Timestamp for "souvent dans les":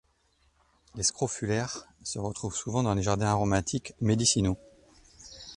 2.55-3.03